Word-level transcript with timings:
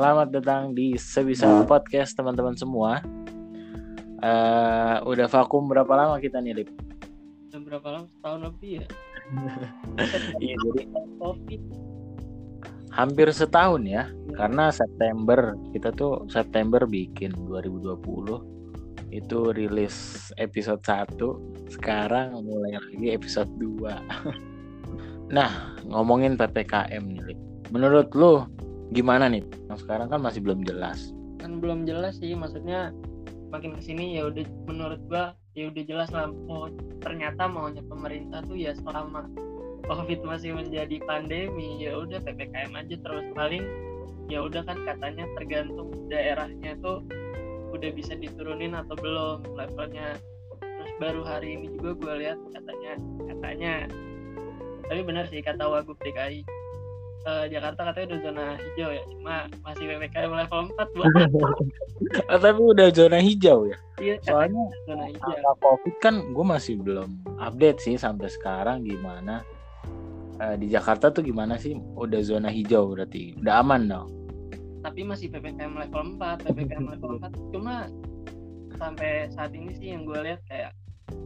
selamat 0.00 0.32
datang 0.32 0.72
di 0.72 0.96
Sebisa 0.96 1.60
Podcast 1.68 2.16
teman-teman 2.16 2.56
semua. 2.56 3.04
Eh, 4.24 4.96
udah 5.04 5.28
vakum 5.28 5.68
berapa 5.68 5.92
lama 5.92 6.16
kita 6.16 6.40
nih, 6.40 6.56
Lip? 6.56 6.72
Udah 7.52 7.60
berapa 7.60 7.88
lama? 7.92 8.06
Setahun 8.08 8.40
lebih 8.48 8.80
ya? 8.80 8.86
Iya, 10.40 10.56
jadi 10.56 10.82
Covid. 11.20 11.62
hampir 12.96 13.28
setahun 13.28 13.84
ya. 13.84 14.08
Karena 14.32 14.72
September 14.72 15.52
kita 15.76 15.92
tuh 15.92 16.24
September 16.32 16.88
bikin 16.88 17.36
2020 17.36 19.12
itu 19.12 19.38
rilis 19.52 20.32
episode 20.40 20.80
1. 20.80 21.76
Sekarang 21.76 22.40
mulai 22.40 22.80
lagi 22.80 23.12
episode 23.12 23.52
2. 23.52 23.84
nah, 25.36 25.76
ngomongin 25.84 26.40
PPKM 26.40 27.04
nih, 27.04 27.20
Lip. 27.20 27.40
Menurut 27.68 28.08
lu 28.16 28.48
gimana 28.90 29.30
nih? 29.30 29.42
Yang 29.70 29.86
sekarang 29.86 30.10
kan 30.10 30.20
masih 30.22 30.40
belum 30.42 30.66
jelas. 30.66 31.14
Kan 31.38 31.58
belum 31.62 31.88
jelas 31.88 32.18
sih, 32.20 32.36
maksudnya 32.36 32.92
makin 33.50 33.74
ke 33.74 33.82
sini 33.82 34.18
ya 34.18 34.30
udah 34.30 34.46
menurut 34.70 35.00
gua 35.10 35.34
ya 35.58 35.66
udah 35.66 35.82
jelas 35.82 36.08
lah 36.14 36.30
oh, 36.46 36.70
ternyata 37.02 37.50
maunya 37.50 37.82
pemerintah 37.82 38.46
tuh 38.46 38.54
ya 38.54 38.70
selama 38.78 39.26
covid 39.90 40.22
masih 40.22 40.54
menjadi 40.54 41.02
pandemi 41.02 41.82
ya 41.82 41.98
udah 41.98 42.22
ppkm 42.22 42.70
aja 42.78 42.94
terus 43.02 43.26
paling 43.34 43.66
ya 44.30 44.46
udah 44.46 44.62
kan 44.62 44.78
katanya 44.86 45.26
tergantung 45.34 45.90
daerahnya 46.06 46.78
tuh 46.78 47.02
udah 47.74 47.90
bisa 47.90 48.14
diturunin 48.14 48.78
atau 48.78 48.94
belum 48.94 49.42
levelnya 49.58 50.14
terus 50.62 50.92
baru 51.02 51.26
hari 51.26 51.58
ini 51.58 51.66
juga 51.74 51.98
gue 51.98 52.14
lihat 52.22 52.38
katanya 52.54 52.92
katanya 53.26 53.74
tapi 54.86 55.00
benar 55.02 55.26
sih 55.26 55.42
kata 55.42 55.66
wagub 55.66 55.98
DKI 55.98 56.46
eh, 57.26 57.44
Jakarta 57.52 57.80
katanya 57.90 58.06
udah 58.14 58.20
zona 58.24 58.44
hijau 58.56 58.90
ya 58.92 59.02
cuma 59.12 59.34
masih 59.66 59.84
ppkm 59.90 60.30
level 60.32 60.60
4 60.72 60.94
buat 60.96 61.08
tapi 62.40 62.60
udah 62.60 62.88
zona 62.92 63.18
hijau 63.20 63.68
ya. 63.68 63.78
iya 64.00 64.16
Soalnya 64.24 64.64
zona 64.88 65.04
hijau. 65.12 65.54
covid 65.60 65.94
kan 66.00 66.14
gue 66.32 66.46
masih 66.46 66.80
belum 66.80 67.20
update 67.36 67.78
sih 67.84 67.94
sampai 68.00 68.32
sekarang 68.32 68.82
gimana. 68.82 69.44
Eh, 70.40 70.56
di 70.56 70.72
Jakarta 70.72 71.12
tuh 71.12 71.20
gimana 71.20 71.60
sih? 71.60 71.76
Udah 71.76 72.24
zona 72.24 72.48
hijau 72.48 72.88
berarti 72.96 73.36
udah 73.36 73.60
aman 73.60 73.82
dong? 73.92 74.08
Tapi 74.80 75.04
masih 75.04 75.28
ppkm 75.28 75.76
level 75.76 76.16
4 76.16 76.48
ppkm 76.48 76.84
level 76.96 77.20
4 77.20 77.52
cuma 77.52 77.92
sampai 78.80 79.28
saat 79.28 79.52
ini 79.52 79.76
sih 79.76 79.92
yang 79.92 80.08
gue 80.08 80.16
lihat 80.24 80.40
kayak 80.48 80.72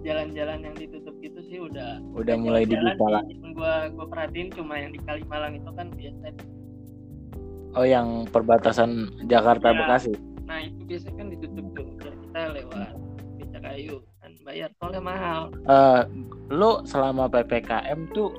jalan-jalan 0.04 0.58
yang 0.60 0.76
ditutup 0.76 1.14
gitu 1.24 1.40
sih 1.48 1.58
udah 1.60 2.00
udah 2.12 2.34
mulai 2.36 2.68
dibuka 2.68 3.06
lagi 3.08 3.34
gue 3.40 3.74
gue 3.94 4.06
perhatiin 4.06 4.48
cuma 4.52 4.74
yang 4.76 4.92
di 4.92 5.00
Kalimalang 5.00 5.54
itu 5.56 5.70
kan 5.72 5.86
biasa. 5.94 6.26
Oh 7.74 7.86
yang 7.86 8.26
perbatasan 8.30 9.10
Jakarta 9.26 9.74
Iya. 9.74 9.78
Bekasi? 9.82 10.12
Nah 10.46 10.58
itu 10.62 10.80
biasa 10.86 11.08
kan 11.16 11.26
ditutup 11.32 11.66
tuh 11.74 11.86
biar 11.98 12.14
kita 12.14 12.40
lewat 12.54 12.88
becak 13.40 13.62
kayu 13.66 13.96
kan 14.22 14.30
bayar 14.46 14.70
tolnya 14.78 15.02
mahal. 15.02 15.40
Eh, 15.66 16.02
lo 16.54 16.84
selama 16.86 17.26
ppkm 17.26 18.10
tuh 18.14 18.30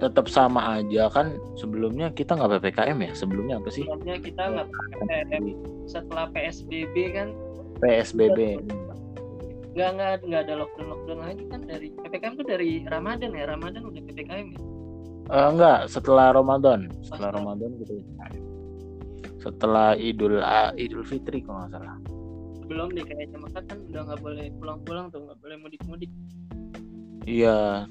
tetap 0.00 0.26
sama 0.26 0.80
aja 0.80 1.12
kan? 1.12 1.36
Sebelumnya 1.58 2.08
kita 2.14 2.34
nggak 2.38 2.62
ppkm 2.62 2.98
ya? 3.06 3.12
Sebelumnya 3.12 3.60
apa 3.60 3.68
sih? 3.70 3.84
Sebelumnya 3.84 4.16
kita 4.18 4.42
nggak 4.50 4.66
PPKM 4.72 5.44
setelah 5.86 6.26
PSBB 6.32 6.94
kan 7.12 7.28
psbb 7.82 8.62
nggak 9.72 9.88
nggak 9.96 10.12
nggak 10.28 10.42
ada 10.44 10.54
lockdown 10.60 10.88
lockdown 10.92 11.20
lagi 11.24 11.42
kan 11.48 11.60
dari 11.64 11.88
PPKM 11.96 12.34
tuh 12.36 12.46
dari 12.46 12.70
Ramadan 12.84 13.30
ya? 13.32 13.44
Ramadan 13.48 13.82
udah 13.88 14.02
PPKM 14.04 14.46
ya? 14.52 14.60
Eh, 15.32 15.46
enggak 15.48 15.78
setelah 15.88 16.34
Ramadan. 16.36 16.92
Setelah 17.00 17.08
Setelah. 17.08 17.30
Ramadan 17.32 17.70
gitu. 17.80 17.94
Setelah 19.40 19.88
Idul 19.96 20.44
ah, 20.44 20.70
Idul 20.76 21.02
Fitri 21.08 21.40
kalau 21.40 21.64
nggak 21.64 21.72
salah. 21.80 21.96
Sebelum 22.62 22.88
deh 22.94 23.04
kayaknya 23.04 23.38
maka 23.40 23.60
kan 23.64 23.78
udah 23.90 24.00
nggak 24.06 24.20
boleh 24.20 24.46
pulang-pulang 24.60 25.06
tuh 25.08 25.20
nggak 25.24 25.38
boleh 25.40 25.56
mudik-mudik. 25.56 26.10
Iya, 27.22 27.86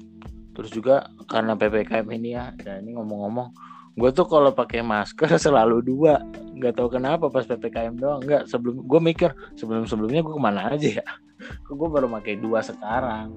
terus 0.52 0.70
juga 0.70 1.08
karena 1.24 1.56
ppkm 1.56 2.06
ini 2.12 2.36
ya, 2.36 2.52
dan 2.60 2.84
ini 2.84 3.00
ngomong-ngomong, 3.00 3.48
gue 3.92 4.10
tuh 4.10 4.24
kalau 4.24 4.50
pakai 4.52 4.80
masker 4.80 5.28
selalu 5.44 5.84
dua, 5.84 6.20
nggak 6.56 6.80
tahu 6.80 6.96
kenapa 6.96 7.28
pas 7.28 7.44
ppkm 7.44 8.00
doang, 8.00 8.20
nggak 8.24 8.48
sebelum 8.48 8.80
gue 8.80 9.00
mikir 9.00 9.30
sebelum 9.56 9.84
sebelumnya 9.84 10.24
gue 10.24 10.32
ke 10.32 10.42
mana 10.42 10.72
aja 10.72 10.88
ya, 11.02 11.06
gue 11.68 11.88
baru 11.88 12.08
pakai 12.08 12.40
dua 12.40 12.64
sekarang, 12.64 13.28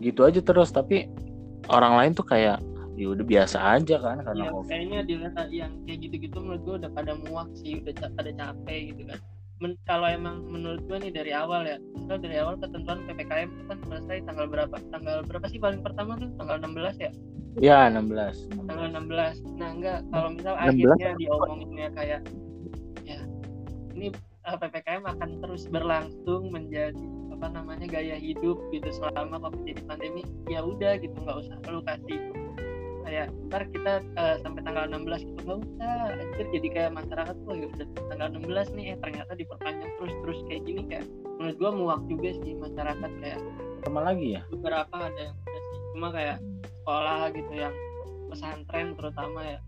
gitu 0.00 0.24
aja 0.24 0.40
terus, 0.40 0.72
tapi 0.72 1.08
orang 1.68 2.00
lain 2.00 2.12
tuh 2.16 2.24
kayak 2.24 2.60
ya 2.94 3.10
udah 3.10 3.26
biasa 3.26 3.58
aja 3.74 3.98
kan 3.98 4.22
karena 4.22 4.44
ya, 4.46 4.50
covid. 4.54 4.68
kayaknya 4.70 5.00
dilihat 5.02 5.34
yang 5.50 5.72
kayak 5.82 5.98
gitu-gitu 5.98 6.36
menurut 6.38 6.62
gue 6.62 6.74
udah 6.86 6.90
pada 6.94 7.12
muak 7.26 7.50
sih 7.58 7.82
udah 7.82 7.94
pada 8.14 8.30
capek 8.30 8.80
gitu 8.94 9.02
kan. 9.10 9.18
Men- 9.58 9.80
kalau 9.82 10.06
emang 10.06 10.46
menurut 10.46 10.82
gue 10.86 10.98
nih 11.02 11.12
dari 11.14 11.32
awal 11.34 11.66
ya 11.66 11.78
misal 11.94 12.22
dari 12.22 12.38
awal 12.38 12.54
ketentuan 12.58 13.02
ppkm 13.10 13.48
itu 13.50 13.62
kan 13.66 13.78
selesai 13.82 14.16
tanggal 14.30 14.46
berapa? 14.46 14.76
Tanggal 14.94 15.26
berapa 15.26 15.46
sih 15.50 15.58
paling 15.58 15.82
pertama 15.82 16.14
tuh? 16.22 16.30
Tanggal 16.38 16.56
16 16.62 16.96
ya 17.02 17.10
Ya 17.62 17.86
16. 17.86 18.50
tanggal 18.66 18.88
16 19.06 19.58
nah 19.60 19.70
enggak 19.70 19.98
kalau 20.10 20.28
misal 20.34 20.54
16 20.58 20.66
akhirnya 20.74 21.10
diomonginnya 21.20 21.88
kayak 21.94 22.20
ya 23.06 23.20
ini 23.94 24.10
eh, 24.42 24.56
ppkm 24.58 25.02
akan 25.06 25.30
terus 25.38 25.70
berlangsung 25.70 26.50
menjadi 26.50 26.98
apa 27.34 27.46
namanya 27.50 27.86
gaya 27.86 28.16
hidup 28.18 28.58
gitu 28.74 28.88
selama 28.90 29.38
covid 29.38 29.62
jadi 29.66 29.82
pandemi 29.86 30.22
ya 30.50 30.66
udah 30.66 30.98
gitu 30.98 31.14
nggak 31.14 31.38
usah 31.46 31.56
lu 31.70 31.82
kasih 31.86 32.18
kayak 33.04 33.28
ntar 33.52 33.62
kita 33.68 34.00
eh, 34.16 34.36
sampai 34.40 34.60
tanggal 34.64 34.88
16 34.88 35.22
gitu 35.28 35.40
nggak 35.44 35.58
usah 35.60 35.94
anjir 36.18 36.46
jadi 36.56 36.68
kayak 36.72 36.92
masyarakat 36.96 37.36
tuh 37.44 37.54
ya 37.54 37.66
udah 37.68 37.86
tanggal 38.10 38.28
16 38.34 38.74
nih 38.74 38.84
eh 38.90 38.96
ternyata 38.98 39.32
diperpanjang 39.36 39.92
terus 40.00 40.14
terus 40.24 40.38
kayak 40.48 40.62
gini 40.64 40.82
kayak 40.88 41.06
menurut 41.38 41.56
gua 41.60 41.70
muak 41.70 42.00
juga 42.08 42.30
sih 42.42 42.52
masyarakat 42.58 43.10
kayak 43.22 43.40
Sama 43.84 44.00
lagi 44.00 44.40
ya? 44.40 44.42
beberapa 44.48 44.94
ada 44.96 45.20
yang 45.20 45.36
udah 45.36 45.60
sih 45.60 45.78
cuma 45.92 46.08
kayak 46.10 46.38
sekolah 46.84 47.32
gitu 47.32 47.52
yang 47.56 47.74
pesantren 48.28 48.92
terutama 48.92 49.40
ya 49.42 49.58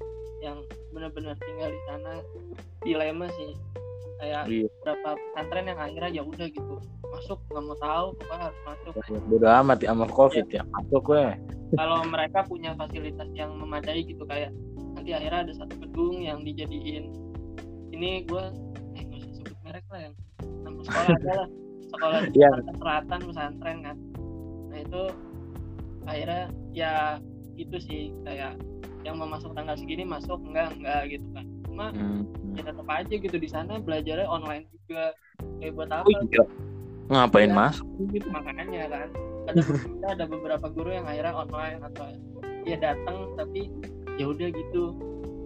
yang 0.45 0.59
benar-benar 0.93 1.33
tinggal 1.41 1.73
di 1.73 1.81
sana 1.89 2.13
dilema 2.85 3.27
sih 3.33 3.57
kayak 4.17 4.43
Iya. 4.49 4.69
beberapa 4.81 5.09
pesantren 5.17 5.65
yang 5.67 5.81
akhirnya 5.81 6.11
ya 6.13 6.23
udah 6.25 6.49
gitu 6.49 6.75
masuk 7.07 7.39
nggak 7.49 7.65
mau 7.65 7.79
tahu 7.81 8.07
pokoknya 8.21 8.45
harus 8.53 8.61
masuk 8.65 8.93
Bodo 9.29 9.49
amat 9.49 9.79
ya 9.81 9.89
sama 9.93 10.07
covid 10.09 10.47
ya, 10.53 10.63
masuk 10.69 11.03
gue. 11.05 11.27
kalau 11.75 11.99
mereka 12.05 12.39
punya 12.45 12.71
fasilitas 12.77 13.29
yang 13.33 13.51
memadai 13.57 14.05
gitu 14.05 14.23
kayak 14.29 14.53
nanti 14.95 15.11
akhirnya 15.13 15.41
ada 15.49 15.55
satu 15.57 15.75
gedung 15.81 16.21
yang 16.21 16.45
dijadiin 16.45 17.13
ini 17.93 18.25
gue 18.29 18.45
eh 18.95 19.03
nggak 19.05 19.21
usah 19.21 19.33
sebut 19.41 19.57
merek 19.65 19.85
lah 19.89 20.01
yang 20.05 20.15
nama 20.65 20.79
sekolah 20.85 21.09
aja 21.17 21.33
lah 21.33 21.49
sekolah 21.93 22.19
di. 22.21 22.37
Jakarta 22.37 22.73
Selatan 22.77 23.21
pesantren 23.25 23.79
kan 23.81 23.97
nah 24.69 24.79
itu 24.81 25.03
akhirnya 26.07 26.43
ya 26.71 26.93
gitu 27.55 27.77
sih 27.77 28.15
kayak 28.23 28.57
yang 29.03 29.17
mau 29.17 29.27
masuk 29.27 29.53
tanggal 29.53 29.75
segini 29.75 30.03
masuk 30.03 30.39
enggak 30.43 30.75
enggak 30.75 31.03
gitu 31.09 31.27
kan 31.31 31.47
cuma 31.65 31.87
Hmm. 31.91 32.25
ya 32.55 32.63
tetap 32.65 32.89
aja 32.89 33.15
gitu 33.15 33.37
di 33.37 33.47
sana 33.47 33.77
belajarnya 33.77 34.25
online 34.25 34.65
juga 34.81 35.13
kayak 35.61 35.73
buat 35.75 35.91
apa 35.91 36.05
Oh 36.05 36.23
iya. 36.25 36.43
Ngapain 37.07 37.47
Iya. 37.47 37.55
masuk? 37.55 37.87
gitu 38.11 38.29
makanya 38.31 38.65
kan 38.65 38.69
ada 38.73 38.99
kita 39.87 40.07
ada 40.11 40.25
beberapa 40.27 40.67
guru 40.67 40.91
yang 40.91 41.07
akhirnya 41.07 41.35
online 41.37 41.79
atau 41.85 42.07
ya 42.65 42.77
datang 42.77 43.31
tapi 43.37 43.71
ya 44.17 44.27
udah 44.27 44.49
gitu 44.49 44.83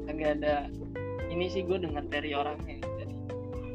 kagak 0.06 0.40
ada 0.40 0.54
ini 1.28 1.46
sih 1.46 1.62
gue 1.62 1.76
dengar 1.76 2.04
dari 2.06 2.32
orangnya 2.32 2.80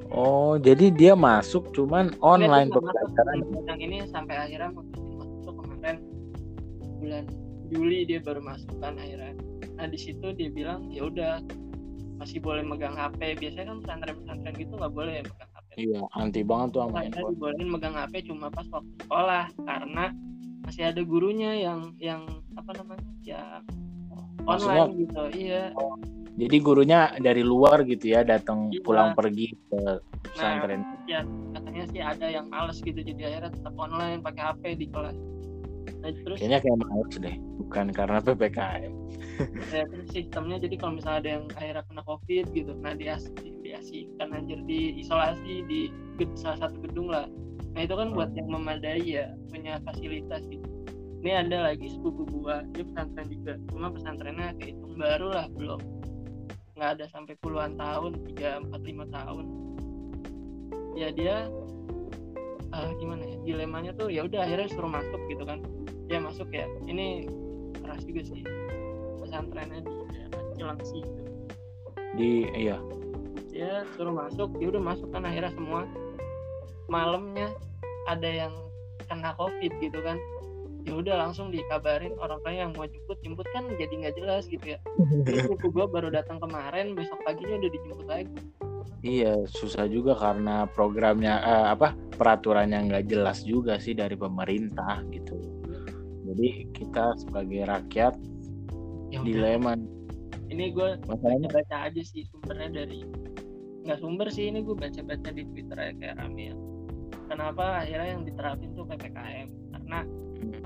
Oh, 0.07 0.56
jadi 0.56 0.96
dia 0.96 1.12
masuk 1.12 1.75
cuman 1.75 2.13
online 2.23 2.72
tuh 2.72 2.79
nggak 2.79 2.94
pembelajaran. 3.03 3.67
yang 3.67 3.79
ini 3.81 3.97
sampai 4.07 4.35
akhirnya 4.40 4.72
bulan 7.06 7.24
Juli 7.66 8.00
dia 8.04 8.18
baru 8.20 8.42
masuk 8.42 8.74
kan 8.78 8.94
akhirnya. 8.96 9.38
Nah 9.76 9.85
di 9.85 9.97
situ 9.97 10.26
dia 10.32 10.50
bilang 10.50 10.90
ya 10.90 11.06
udah 11.06 11.41
masih 12.16 12.40
boleh 12.40 12.62
megang 12.62 12.96
HP 12.96 13.38
biasanya 13.38 13.70
kan 13.70 13.78
pesantren-pesantren 13.82 14.56
gitu 14.56 14.74
nggak 14.74 14.94
boleh 14.94 15.14
ya 15.16 15.24
megang 15.24 15.52
HP 15.52 15.70
Iya, 15.76 16.02
anti 16.16 16.41
banget 16.41 16.68
tuh 16.72 16.82
sama 16.82 16.97
akhirnya 16.97 17.24
dibolehin 17.28 17.68
megang 17.68 17.94
HP 17.94 18.14
cuma 18.26 18.47
pas 18.47 18.64
waktu 18.66 18.94
sekolah 18.97 19.46
karena 19.59 20.06
masih 20.64 20.84
ada 20.88 21.02
gurunya 21.03 21.52
yang 21.53 21.79
yang 22.00 22.22
apa 22.56 22.72
namanya 22.74 23.03
ya 23.22 23.44
Maksudnya- 24.41 24.88
online 24.88 24.94
gitu 24.97 25.24
iya. 25.35 25.64
Jadi 26.35 26.58
gurunya 26.59 27.00
dari 27.18 27.40
luar 27.41 27.84
gitu 27.84 28.12
ya, 28.12 28.20
datang 28.22 28.68
Iya. 28.70 28.84
pulang 28.84 29.16
pergi 29.16 29.56
ke 29.66 29.79
pesantren. 30.22 30.84
ya 31.06 31.24
katanya 31.52 31.84
sih 31.88 32.02
ada 32.02 32.28
yang 32.28 32.47
males 32.47 32.79
gitu 32.79 32.97
jadi 32.97 33.22
akhirnya 33.29 33.52
tetap 33.53 33.76
online 33.76 34.20
pakai 34.20 34.44
HP 34.46 34.64
di 34.76 34.88
kelas 34.88 35.16
nah, 36.05 36.22
terus? 36.22 36.37
Kayaknya 36.37 36.59
kayak 36.61 36.78
males 36.78 37.16
deh, 37.17 37.35
bukan 37.57 37.85
karena 37.90 38.17
ppkm. 38.22 38.93
ya, 39.73 39.84
terus 39.90 40.07
sistemnya? 40.13 40.57
Jadi 40.61 40.75
kalau 40.78 40.93
misalnya 41.02 41.19
ada 41.19 41.29
yang 41.40 41.46
akhirnya 41.57 41.84
kena 41.90 42.03
covid 42.05 42.46
gitu 42.53 42.72
nah 42.79 42.93
dia 42.93 43.17
diasihkan 43.66 44.28
anjir 44.31 44.59
di 44.69 45.02
isolasi 45.02 45.66
di 45.66 45.90
salah 46.37 46.69
satu 46.69 46.78
gedung 46.85 47.09
lah. 47.09 47.25
Nah 47.73 47.81
itu 47.84 47.96
kan 47.97 48.13
buat 48.13 48.31
yang 48.37 48.47
memadai 48.47 49.02
ya 49.03 49.34
punya 49.49 49.81
fasilitas 49.84 50.46
gitu. 50.47 50.63
Ini 51.25 51.41
ada 51.41 51.73
lagi 51.73 51.90
sepupu 51.90 52.29
gua 52.29 52.61
dia 52.72 52.85
pesantren 52.85 53.28
juga. 53.28 53.57
Cuma 53.73 53.90
pesantrennya 53.90 54.53
kehitung 54.61 54.93
baru 54.96 55.34
lah 55.34 55.49
belum. 55.57 55.81
Nggak 56.78 56.90
ada 57.02 57.05
sampai 57.09 57.34
puluhan 57.41 57.75
tahun 57.75 58.22
tiga 58.31 58.61
empat 58.61 58.81
lima 58.85 59.09
tahun. 59.09 59.46
Ya 60.96 61.11
dia 61.11 61.52
uh, 62.75 62.91
gimana 62.99 63.23
ya 63.23 63.37
dilemanya 63.43 63.91
tuh 63.96 64.11
ya 64.11 64.28
udah 64.28 64.43
akhirnya 64.43 64.67
suruh 64.72 64.91
masuk 64.91 65.22
gitu 65.31 65.43
kan 65.47 65.63
ya 66.09 66.19
masuk 66.22 66.49
ya. 66.53 66.66
Ini 66.85 67.29
keras 67.81 68.02
juga 68.05 68.22
sih. 68.25 68.41
Pesantrennya 69.22 69.81
di 69.81 69.93
Cilangsi 70.55 70.97
gitu. 71.02 71.22
Di 72.16 72.31
iya. 72.55 72.78
Dia 73.52 73.84
suruh 73.96 74.13
masuk. 74.13 74.55
Dia 74.59 74.67
udah 74.75 74.84
masuk 74.84 75.09
kan 75.11 75.25
akhirnya 75.25 75.52
semua. 75.55 75.87
Malamnya 76.87 77.49
ada 78.05 78.29
yang 78.29 78.53
kena 79.09 79.34
covid 79.37 79.72
gitu 79.81 79.99
kan. 80.02 80.17
Ya 80.85 80.93
udah 80.93 81.17
langsung 81.17 81.49
dikabarin 81.49 82.13
orang 82.22 82.37
orang 82.46 82.55
yang 82.55 82.72
mau 82.78 82.85
jemput. 82.85 83.17
Jemput 83.25 83.47
kan 83.49 83.66
jadi 83.75 83.93
nggak 84.05 84.16
jelas 84.22 84.46
gitu 84.46 84.78
ya. 84.78 84.79
Terus 85.25 85.49
gue 85.75 85.85
baru 85.90 86.13
datang 86.13 86.37
kemarin 86.37 86.93
besok 86.93 87.19
paginya 87.25 87.57
udah 87.57 87.72
dijemput 87.73 88.07
lagi. 88.07 88.37
Iya, 89.05 89.46
susah 89.46 89.85
juga 89.85 90.17
karena 90.17 90.66
programnya 90.66 91.37
eh, 91.37 91.67
apa 91.78 91.93
peraturannya 91.93 92.90
nggak 92.90 93.05
jelas 93.05 93.46
juga 93.46 93.78
sih 93.78 93.93
dari 93.93 94.17
pemerintah 94.17 95.05
gitu. 95.13 95.34
Jadi 96.35 96.67
kita 96.76 97.16
sebagai 97.16 97.64
rakyat 97.64 98.14
ya 99.08 99.23
dilema. 99.23 99.79
Ini 100.52 100.76
gue 100.76 100.99
Masalahnya 101.08 101.47
baca 101.47 101.87
aja 101.87 102.02
sih 102.03 102.28
sumbernya 102.28 102.84
dari 102.84 103.08
nggak 103.87 104.03
sumber 104.03 104.28
sih 104.28 104.52
ini 104.52 104.67
gue 104.67 104.76
baca-baca 104.76 105.32
di 105.32 105.47
Twitter 105.47 105.78
ya 105.79 105.93
kayak 105.96 106.16
rame 106.20 106.52
ya. 106.52 106.55
Kenapa 107.32 107.87
akhirnya 107.87 108.20
yang 108.20 108.23
diterapin 108.28 108.76
tuh 108.76 108.84
ppkm? 108.84 109.47
Karena 109.72 109.99
Hmm. 110.35 110.59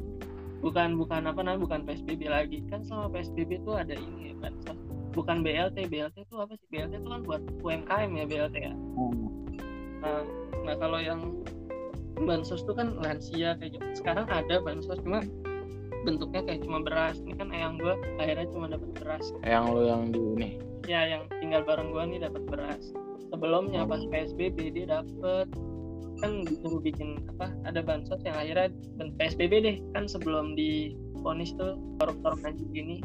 bukan 0.65 0.97
bukan 0.97 1.29
apa 1.29 1.39
namanya 1.45 1.61
bukan 1.61 1.81
psbb 1.85 2.25
lagi 2.25 2.65
kan 2.67 2.81
selama 2.81 3.21
psbb 3.21 3.61
tuh 3.61 3.77
ada 3.77 3.93
ini 3.93 4.33
ya 4.33 4.35
bansos 4.41 4.79
bukan 5.13 5.45
BLT 5.45 5.87
BLT 5.87 6.25
itu 6.25 6.35
apa 6.41 6.53
sih 6.57 6.67
BLT 6.73 6.99
itu 6.99 7.09
kan 7.09 7.21
buat 7.23 7.41
UMKM 7.61 8.09
ya 8.17 8.25
BLT 8.25 8.55
ya 8.57 8.73
nah, 10.01 10.25
nah 10.65 10.75
kalau 10.81 10.99
yang 10.99 11.21
bansos 12.25 12.65
tuh 12.67 12.75
kan 12.75 12.97
lansia 12.99 13.55
kayak 13.61 13.79
gitu 13.79 13.85
sekarang 14.03 14.27
ada 14.27 14.59
bansos 14.59 14.99
cuma 14.99 15.23
bentuknya 16.03 16.41
kayak 16.45 16.61
cuma 16.63 16.79
beras. 16.83 17.17
Ini 17.23 17.33
kan 17.35 17.49
eyang 17.51 17.75
gua 17.79 17.95
akhirnya 18.21 18.47
cuma 18.51 18.65
dapat 18.71 18.89
beras. 18.99 19.25
Yang 19.43 19.65
lo 19.71 19.81
yang 19.85 20.03
di 20.11 20.19
ini. 20.19 20.49
ya 20.87 21.05
yang 21.05 21.23
tinggal 21.43 21.61
bareng 21.67 21.91
gua 21.91 22.07
nih 22.07 22.23
dapat 22.23 22.43
beras. 22.47 22.83
Sebelumnya 23.29 23.85
pas 23.85 24.01
PSBB 24.09 24.73
dia 24.73 24.87
dapet 24.89 25.47
kan 26.19 26.43
disuruh 26.43 26.83
bikin 26.83 27.15
apa 27.35 27.47
ada 27.63 27.79
bansos 27.79 28.19
yang 28.27 28.35
akhirnya 28.35 28.73
ben- 28.99 29.15
PSBB 29.19 29.53
deh. 29.63 29.77
Kan 29.95 30.07
sebelum 30.09 30.55
di 30.55 30.95
ponis 31.19 31.51
tuh 31.55 31.77
koruptor 31.99 32.39
maju 32.39 32.63
gini. 32.71 33.03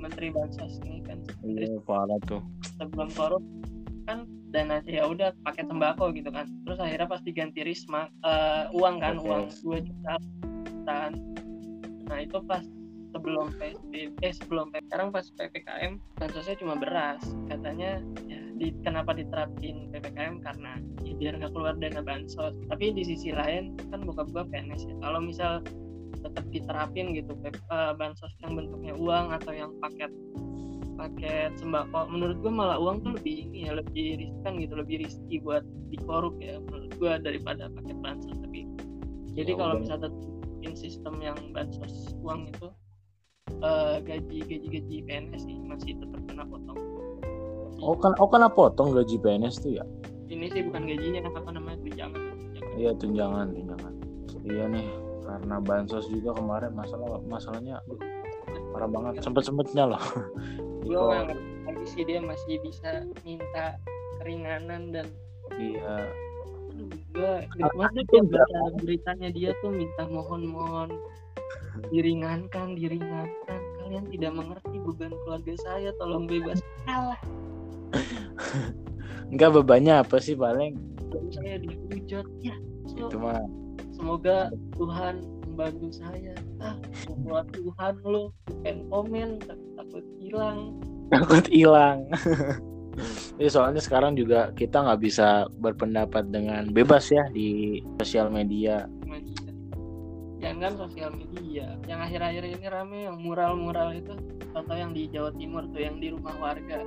Menteri 0.00 0.28
bansos 0.32 0.80
ini 0.84 1.00
kan. 1.04 1.18
Iya, 1.44 1.80
parah 1.84 2.20
tuh. 2.28 2.44
sebelum 2.76 3.08
korup 3.14 3.44
kan 4.04 4.28
dana 4.52 4.84
ya 4.84 5.08
udah 5.08 5.32
pakai 5.46 5.64
sembako 5.64 6.12
gitu 6.12 6.28
kan. 6.28 6.44
Terus 6.68 6.78
akhirnya 6.82 7.08
pas 7.08 7.22
diganti 7.24 7.64
risma 7.64 8.12
eh, 8.20 8.68
uang 8.76 8.96
kan 9.00 9.16
Oke. 9.16 9.28
uang 9.28 9.42
2 9.64 9.86
juta 9.88 10.14
kan 10.84 11.12
nah 12.04 12.20
itu 12.20 12.36
pas 12.44 12.64
sebelum 13.14 13.54
PSBB 13.56 14.18
eh 14.26 14.34
sebelum 14.34 14.74
sekarang 14.74 15.14
pas 15.14 15.30
PPKM 15.38 16.02
bansosnya 16.18 16.58
cuma 16.58 16.74
beras. 16.74 17.22
Katanya 17.46 18.02
ya 18.26 18.42
di, 18.58 18.74
kenapa 18.82 19.14
diterapin 19.14 19.88
PPKM 19.94 20.42
karena 20.42 20.82
ya 21.06 21.14
biar 21.14 21.38
nggak 21.38 21.54
keluar 21.54 21.78
dana 21.78 22.02
bansos. 22.02 22.58
Tapi 22.66 22.90
di 22.90 23.06
sisi 23.06 23.30
lain 23.30 23.78
kan 23.94 24.02
bokap 24.02 24.34
gua 24.34 24.44
PNS 24.50 24.90
ya. 24.90 24.94
Kalau 24.98 25.22
misal 25.22 25.62
tetap 26.26 26.44
diterapin 26.50 27.14
gitu 27.14 27.38
eh, 27.46 27.92
bansos 27.94 28.34
yang 28.42 28.58
bentuknya 28.58 28.98
uang 28.98 29.30
atau 29.30 29.52
yang 29.54 29.70
paket 29.78 30.10
paket 30.94 31.50
sembako 31.58 32.06
menurut 32.06 32.38
gue 32.38 32.52
malah 32.54 32.78
uang 32.78 33.02
tuh 33.02 33.18
lebih 33.18 33.50
ini 33.50 33.66
ya 33.66 33.74
lebih 33.74 34.14
riskan 34.14 34.62
gitu 34.62 34.78
lebih 34.78 35.02
riski 35.02 35.42
buat 35.42 35.66
dikorup 35.90 36.38
ya 36.38 36.62
menurut 36.62 36.90
gue 36.98 37.12
daripada 37.22 37.70
paket 37.70 37.98
bansos. 38.02 38.36
Tapi 38.42 38.66
jadi 39.34 39.52
Ya 39.52 39.58
kalau 39.58 39.74
misalnya 39.82 40.10
bikin 40.64 40.80
sistem 40.80 41.20
yang 41.20 41.36
bansos 41.52 42.16
uang 42.24 42.48
itu 42.48 42.72
eh, 43.60 44.00
gaji 44.00 44.38
gaji 44.48 44.68
gaji 44.72 44.96
PNS 45.04 45.44
sih 45.44 45.60
masih 45.60 45.92
tetap 46.00 46.24
kena 46.24 46.48
potong 46.48 46.80
Oh 47.84 47.92
kan, 47.92 48.16
oh 48.16 48.24
kan 48.32 48.48
potong 48.48 48.96
gaji 48.96 49.20
PNS 49.20 49.60
tuh 49.60 49.76
ya? 49.76 49.84
ini 50.32 50.48
sih 50.48 50.64
bukan 50.64 50.88
gajinya 50.88 51.20
apa 51.28 51.52
namanya 51.52 51.76
tunjangan 51.84 52.16
tunjangan. 52.16 52.80
Iya 52.80 52.90
tunjangan, 52.96 53.46
tunjangan. 53.52 53.92
Iya 54.40 54.64
nih, 54.72 54.88
karena 55.28 55.56
bansos 55.60 56.08
juga 56.08 56.32
kemarin 56.32 56.72
masalah 56.72 57.20
masalahnya 57.28 57.76
aduh, 57.84 58.00
parah 58.72 58.88
banget. 58.88 59.20
Sempet 59.20 59.44
sempetnya 59.44 59.84
loh. 59.84 60.00
gue 60.88 60.96
lagi 60.96 61.36
sih 61.92 62.08
dia 62.08 62.24
masih 62.24 62.56
bisa 62.64 63.04
minta 63.20 63.76
keringanan 64.16 64.96
dan 64.96 65.12
Iya. 65.60 66.08
Maksudnya 67.58 68.02
tiap 68.10 68.26
baca 68.32 68.58
beritanya 68.80 69.28
dia 69.32 69.50
tuh 69.60 69.70
minta 69.72 70.04
mohon-mohon 70.08 70.90
diringankan 71.90 72.78
diringankan. 72.78 73.60
Kalian 73.84 74.04
tidak 74.08 74.32
mengerti 74.32 74.76
beban 74.80 75.12
keluarga 75.24 75.54
saya 75.60 75.90
tolong 76.00 76.24
bebas. 76.24 76.58
Kalah 76.88 77.20
Enggak 79.28 79.50
bebannya 79.60 80.00
apa 80.00 80.16
sih 80.18 80.34
paling? 80.34 80.78
saya 81.30 81.62
dihujat. 81.62 82.26
Ya 82.42 82.56
so, 82.90 83.06
Itu 83.06 83.22
mah. 83.22 83.38
semoga 83.94 84.50
Tuhan 84.74 85.22
membantu 85.46 85.88
saya. 85.94 86.34
Ah 86.58 86.74
buat 87.22 87.46
Tuhan 87.54 87.94
lo 88.02 88.34
pengen 88.64 88.88
komen 88.90 89.28
takut 89.78 90.04
hilang. 90.18 90.74
Takut 91.12 91.44
hilang. 91.52 92.08
Iya 93.38 93.50
soalnya 93.50 93.82
sekarang 93.82 94.14
juga 94.14 94.54
kita 94.54 94.82
nggak 94.86 95.00
bisa 95.02 95.50
berpendapat 95.58 96.30
dengan 96.30 96.70
bebas 96.70 97.10
ya 97.10 97.26
di 97.30 97.80
sosial 98.00 98.30
media. 98.30 98.86
jangan 100.44 100.76
sosial 100.76 101.08
media. 101.16 101.72
Yang 101.88 102.00
akhir-akhir 102.04 102.42
ini 102.44 102.66
rame 102.68 102.98
yang 103.08 103.16
mural-mural 103.16 103.96
itu 103.96 104.12
contoh 104.52 104.76
yang 104.76 104.92
di 104.92 105.08
Jawa 105.08 105.32
Timur 105.40 105.64
tuh 105.72 105.80
yang 105.80 105.96
di 106.04 106.12
rumah 106.12 106.36
warga. 106.36 106.84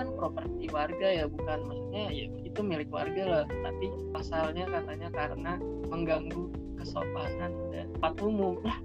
Kan 0.00 0.16
properti 0.16 0.72
warga 0.72 1.04
ya 1.04 1.28
bukan. 1.28 1.68
Maksudnya 1.68 2.04
ya 2.08 2.24
itu 2.40 2.60
milik 2.64 2.88
warga 2.88 3.22
lah. 3.28 3.44
Tapi 3.44 3.92
pasalnya 4.16 4.64
katanya 4.64 5.08
karena 5.12 5.52
mengganggu 5.92 6.48
kesopanan 6.80 7.52
dan 7.68 7.84
tempat 8.00 8.14
umum. 8.24 8.64
Lah 8.64 8.80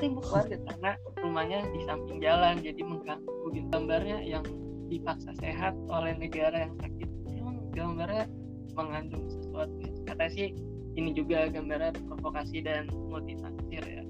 tembok 0.00 0.26
warga 0.32 0.56
karena 0.56 0.90
rumahnya 1.20 1.60
di 1.76 1.80
samping 1.84 2.18
jalan 2.24 2.56
jadi 2.64 2.80
mengganggu 2.80 3.44
gitu. 3.52 3.68
Gambarnya 3.68 4.24
yang 4.24 4.44
dipaksa 4.90 5.30
sehat 5.38 5.72
oleh 5.86 6.18
negara 6.18 6.66
yang 6.66 6.74
sakit 6.76 7.08
emang 7.32 7.56
gambarnya 7.70 8.26
mengandung 8.74 9.24
sesuatu 9.26 9.72
ya. 9.78 9.90
kata 10.06 10.26
sih 10.28 10.48
ini 10.94 11.14
juga 11.14 11.46
gambarnya 11.46 11.94
provokasi 12.04 12.60
dan 12.60 12.90
multitafsir 13.06 13.82
ya 13.82 14.02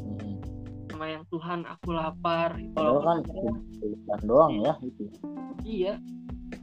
Mm. 0.00 0.36
sama 0.90 1.06
yang 1.08 1.24
Tuhan 1.28 1.60
aku 1.64 1.94
lapar 1.94 2.58
Padahal 2.74 3.00
kan 3.00 3.18
tulisan 3.72 4.20
doang 4.22 4.54
ya 4.60 4.74
itu. 4.82 5.04
iya 5.62 5.94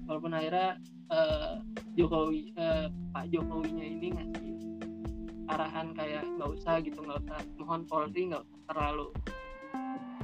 walaupun 0.03 0.31
akhirnya 0.31 0.77
eh, 1.07 1.53
Jokowi 1.95 2.51
eh, 2.53 2.85
Pak 3.09 3.31
Jokowinya 3.31 3.85
ini 3.87 4.07
ngasih 4.11 4.53
arahan 5.47 5.95
kayak 5.95 6.27
nggak 6.27 6.49
usah 6.53 6.83
gitu 6.83 6.99
nggak 6.99 7.23
usah 7.23 7.39
mohon 7.55 7.87
Polri 7.87 8.27
nggak 8.27 8.43
usah 8.43 8.59
terlalu 8.67 9.07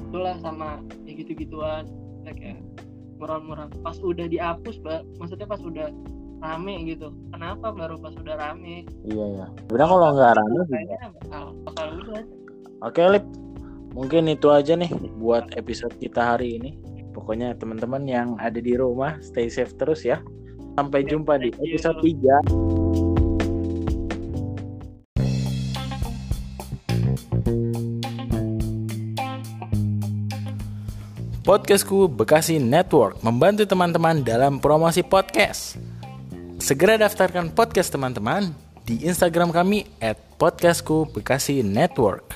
itulah 0.04 0.36
sama 0.38 0.70
ya 1.04 1.12
gitu-gituan 1.16 1.88
ya 2.22 2.34
kayak 2.34 2.60
mural-mural 3.24 3.72
pas 3.80 3.96
udah 4.04 4.28
dihapus 4.28 4.84
Mbak, 4.84 5.02
maksudnya 5.16 5.48
pas 5.48 5.64
udah 5.64 5.88
rame 6.44 6.76
gitu 6.92 7.16
kenapa 7.32 7.72
baru 7.72 7.96
pas 8.04 8.12
udah 8.20 8.36
rame 8.36 8.84
Iya 9.08 9.26
ya. 9.32 9.46
Sebenarnya 9.64 9.88
kalau 9.96 10.10
nggak 10.12 10.34
rame 10.36 10.60
kayaknya 10.68 11.00
bakal 11.24 11.44
bakal 11.64 11.88
udah 12.04 12.24
Oke 12.84 13.00
Lip, 13.08 13.24
mungkin 13.96 14.28
itu 14.28 14.52
aja 14.52 14.76
nih 14.76 14.92
buat 15.16 15.56
episode 15.56 15.96
kita 16.04 16.36
hari 16.36 16.60
ini. 16.60 16.76
Pokoknya 17.16 17.56
teman-teman 17.56 18.04
yang 18.04 18.36
ada 18.44 18.60
di 18.60 18.76
rumah 18.76 19.16
stay 19.24 19.48
safe 19.48 19.72
terus 19.80 20.04
ya. 20.04 20.20
Sampai 20.76 21.08
jumpa 21.08 21.40
di 21.40 21.56
episode 21.56 22.04
3. 22.04 22.83
Podcastku 31.44 32.08
Bekasi 32.08 32.56
Network 32.56 33.20
membantu 33.20 33.68
teman-teman 33.68 34.24
dalam 34.24 34.64
promosi 34.64 35.04
podcast. 35.04 35.76
Segera 36.56 36.96
daftarkan 36.96 37.52
podcast 37.52 37.92
teman-teman 37.92 38.56
di 38.88 39.04
Instagram 39.04 39.52
kami 39.52 39.84
podcastku. 41.12 42.33